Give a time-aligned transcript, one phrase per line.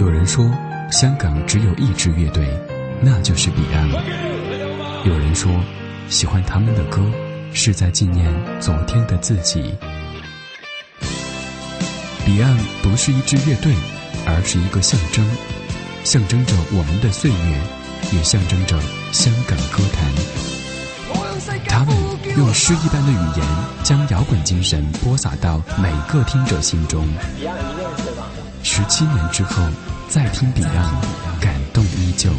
[0.00, 0.50] 有人说，
[0.90, 2.48] 香港只有一支乐队，
[3.02, 3.86] 那就是彼岸。
[5.04, 5.52] 有人说，
[6.08, 7.02] 喜欢他们的歌，
[7.52, 9.74] 是在纪念昨天的自己。
[12.24, 13.74] 彼岸不是一支乐队，
[14.24, 15.22] 而是一个象征，
[16.02, 18.80] 象征着我们的岁月，也象征着
[19.12, 20.10] 香港歌坛。
[21.68, 21.94] 他们
[22.38, 23.46] 用诗一般的语言，
[23.82, 27.06] 将摇滚精神播撒到每个听者心中。
[28.62, 29.62] 十七年之后，
[30.10, 32.30] 再听 Beyond，感动依旧。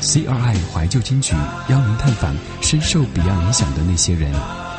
[0.00, 1.36] CRI 怀旧金曲
[1.68, 4.32] 邀您探访深受彼岸影响的那些人，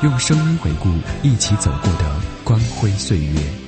[0.04, 0.90] 用声音回顾
[1.24, 3.65] 一起走过的光辉岁月。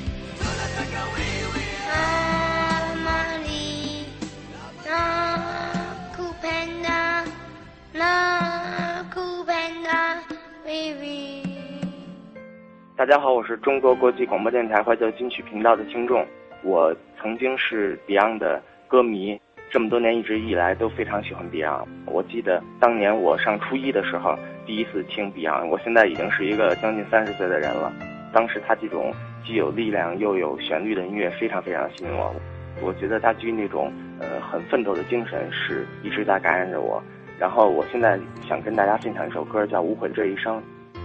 [12.97, 16.25] 大家好，我是中国国际广播电台怀旧金曲频道的听众，
[16.63, 16.91] 我
[17.22, 19.39] 曾经是 Beyond 的歌迷。
[19.69, 21.85] 这么多年一直以来都非常喜欢 Beyond。
[22.07, 24.35] 我记得当年我上初一的时候
[24.66, 27.94] 第一次听 Beyond，我现在已经是一个将近三十岁的人了。
[28.33, 29.13] 当时他这种
[29.45, 32.33] 既有力量又有旋律的音乐非常非常吸引我。
[32.81, 37.00] 我觉得他基于那种呃很奋斗的精神是一直在感染着我。
[37.38, 40.57] 然后我现在想跟大家分享一首歌叫《无悔这一生》，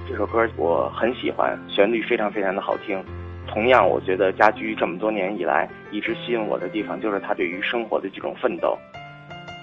[0.08, 3.02] 这首歌我很喜欢，旋律非常非常的好听。
[3.46, 8.76] 同样，我觉得家居这么多年以来一直吸引我的地方，就是他对于生活的这种奋斗。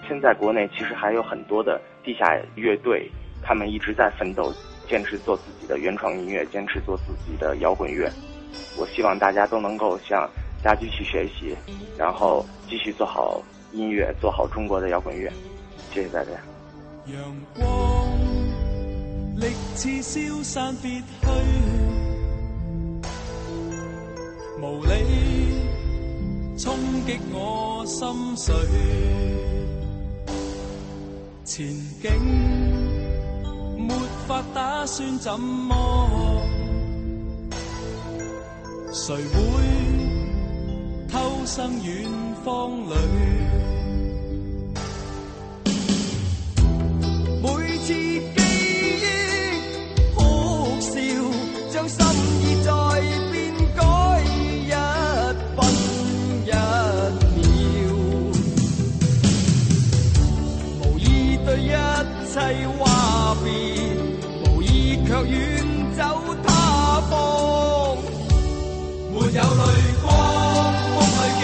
[0.08, 3.10] 现在国内其实还有很多的地下乐队，
[3.44, 4.52] 他们一直在奋斗，
[4.88, 8.10] 坚持做自己的原创音乐，坚持做自己的摇滚乐。
[8.78, 10.28] 我希望大家都能够向
[10.64, 11.56] 家居去学习，
[11.98, 15.30] 然后继续做好音乐，做好中国的摇滚乐。
[15.92, 16.32] 谢谢大家。
[17.06, 17.22] 阳
[17.56, 18.09] 光
[19.40, 21.04] 力次消散别去。
[24.62, 24.92] 无理
[26.58, 28.54] 冲击我心碎，
[31.46, 31.68] 前
[32.02, 32.10] 景
[33.78, 33.94] 没
[34.28, 36.42] 法打算怎么，
[38.92, 39.42] 谁会
[41.10, 42.06] 偷生远
[42.44, 42.94] 方里？
[65.26, 65.66] 远
[65.98, 66.04] 走
[66.46, 67.98] 他方，
[69.12, 69.40] 没有泪
[70.02, 70.08] 光，
[70.96, 71.44] 风里劲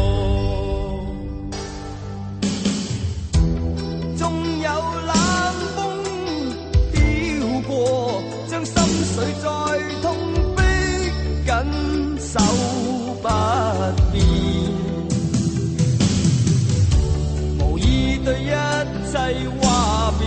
[19.61, 20.25] 话别，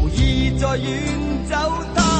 [0.00, 0.86] 无意再远
[1.48, 1.54] 走
[1.94, 2.13] 他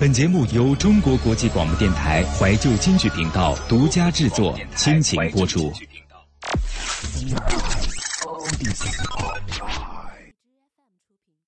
[0.00, 5.70] 本节目由中国国际广播电台怀旧京剧频道独家制作，倾情播出。